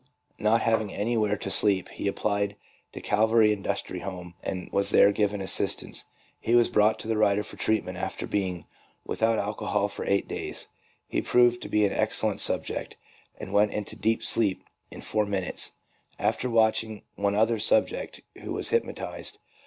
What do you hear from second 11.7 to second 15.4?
an excellent subject, and went into a deep sleep in four